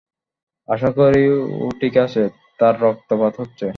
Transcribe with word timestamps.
আশাকরি 0.69 1.23
ও 1.57 1.65
ঠিক 1.81 1.93
আছে,- 1.97 2.23
তার 2.59 2.75
রক্তপাত 2.81 3.33
হচ্ছে। 3.41 3.67